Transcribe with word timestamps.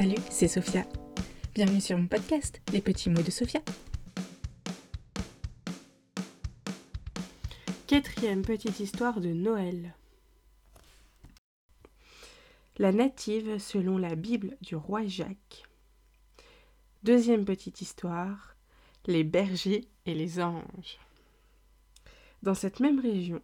Salut, 0.00 0.22
c'est 0.30 0.48
Sophia. 0.48 0.86
Bienvenue 1.54 1.82
sur 1.82 1.98
mon 1.98 2.06
podcast, 2.06 2.62
Les 2.72 2.80
petits 2.80 3.10
mots 3.10 3.20
de 3.20 3.30
Sophia. 3.30 3.60
Quatrième 7.86 8.40
petite 8.40 8.80
histoire 8.80 9.20
de 9.20 9.28
Noël. 9.28 9.94
La 12.78 12.92
native 12.92 13.58
selon 13.58 13.98
la 13.98 14.14
Bible 14.14 14.56
du 14.62 14.74
roi 14.74 15.06
Jacques. 15.06 15.64
Deuxième 17.02 17.44
petite 17.44 17.82
histoire, 17.82 18.56
les 19.04 19.22
bergers 19.22 19.86
et 20.06 20.14
les 20.14 20.40
anges. 20.40 20.98
Dans 22.42 22.54
cette 22.54 22.80
même 22.80 23.00
région, 23.00 23.42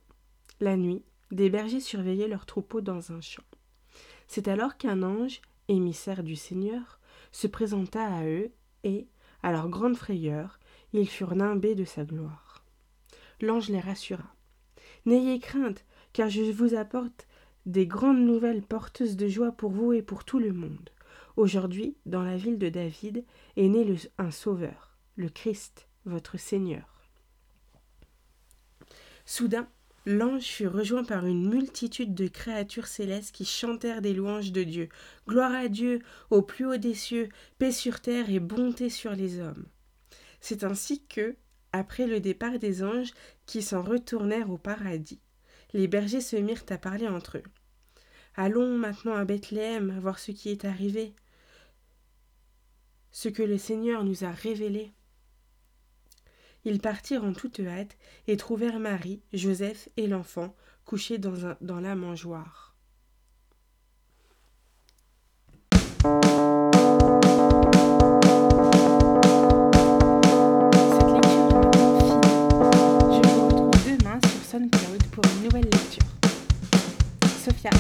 la 0.60 0.78
nuit, 0.78 1.04
des 1.30 1.50
bergers 1.50 1.80
surveillaient 1.80 2.28
leurs 2.28 2.46
troupeaux 2.46 2.80
dans 2.80 3.12
un 3.12 3.20
champ. 3.20 3.44
C'est 4.26 4.48
alors 4.48 4.78
qu'un 4.78 5.02
ange, 5.02 5.42
émissaire 5.68 6.22
du 6.22 6.36
Seigneur, 6.36 7.00
se 7.32 7.46
présenta 7.46 8.04
à 8.04 8.24
eux, 8.24 8.50
et, 8.84 9.08
à 9.42 9.52
leur 9.52 9.68
grande 9.68 9.96
frayeur, 9.96 10.58
ils 10.92 11.08
furent 11.08 11.34
nimbés 11.34 11.74
de 11.74 11.84
sa 11.84 12.04
gloire. 12.04 12.64
L'ange 13.40 13.68
les 13.68 13.80
rassura. 13.80 14.34
N'ayez 15.04 15.38
crainte, 15.38 15.84
car 16.12 16.28
je 16.28 16.42
vous 16.52 16.74
apporte 16.74 17.26
des 17.66 17.86
grandes 17.86 18.24
nouvelles 18.24 18.62
porteuses 18.62 19.16
de 19.16 19.28
joie 19.28 19.52
pour 19.52 19.70
vous 19.70 19.92
et 19.92 20.02
pour 20.02 20.24
tout 20.24 20.38
le 20.38 20.52
monde. 20.52 20.90
Aujourd'hui, 21.36 21.96
dans 22.06 22.22
la 22.22 22.36
ville 22.36 22.58
de 22.58 22.68
David, 22.68 23.24
est 23.56 23.68
né 23.68 23.86
un 24.18 24.30
Sauveur, 24.30 24.96
le 25.16 25.28
Christ, 25.28 25.88
votre 26.06 26.38
Seigneur. 26.38 27.02
Soudain, 29.26 29.68
l'ange 30.06 30.44
fut 30.44 30.68
rejoint 30.68 31.04
par 31.04 31.26
une 31.26 31.48
multitude 31.48 32.14
de 32.14 32.28
créatures 32.28 32.86
célestes 32.86 33.34
qui 33.34 33.44
chantèrent 33.44 34.00
des 34.00 34.14
louanges 34.14 34.52
de 34.52 34.62
Dieu. 34.62 34.88
Gloire 35.28 35.52
à 35.52 35.68
Dieu, 35.68 36.00
au 36.30 36.42
plus 36.42 36.64
haut 36.64 36.76
des 36.76 36.94
cieux, 36.94 37.28
paix 37.58 37.72
sur 37.72 38.00
terre 38.00 38.30
et 38.30 38.40
bonté 38.40 38.88
sur 38.88 39.12
les 39.12 39.40
hommes. 39.40 39.66
C'est 40.40 40.62
ainsi 40.62 41.04
que, 41.06 41.36
après 41.72 42.06
le 42.06 42.20
départ 42.20 42.58
des 42.60 42.84
anges 42.84 43.12
qui 43.46 43.62
s'en 43.62 43.82
retournèrent 43.82 44.50
au 44.50 44.58
paradis, 44.58 45.20
les 45.72 45.88
bergers 45.88 46.20
se 46.20 46.36
mirent 46.36 46.64
à 46.70 46.78
parler 46.78 47.08
entre 47.08 47.38
eux. 47.38 47.42
Allons 48.36 48.78
maintenant 48.78 49.14
à 49.14 49.24
Bethléem 49.24 49.98
voir 49.98 50.18
ce 50.20 50.30
qui 50.30 50.50
est 50.50 50.64
arrivé, 50.64 51.14
ce 53.10 53.28
que 53.28 53.42
le 53.42 53.58
Seigneur 53.58 54.04
nous 54.04 54.24
a 54.24 54.30
révélé. 54.30 54.92
Ils 56.66 56.80
partirent 56.80 57.22
en 57.22 57.32
toute 57.32 57.60
hâte 57.60 57.96
et 58.26 58.36
trouvèrent 58.36 58.80
Marie, 58.80 59.20
Joseph 59.32 59.88
et 59.96 60.08
l'enfant 60.08 60.52
couchés 60.84 61.16
dans, 61.16 61.80
la 61.80 61.94
mangeoire. 61.94 62.74
Cette 65.70 66.10
lecture 71.14 71.54
est 71.54 72.00
fine. 72.02 72.20
Je 73.12 73.28
vous 73.28 73.46
retrouve 73.46 73.70
demain 73.86 74.18
sur 74.28 74.42
Sun 74.44 74.68
pour 75.12 75.24
une 75.24 75.44
nouvelle 75.44 75.70
lecture. 75.70 76.02
Sophia. 77.44 77.70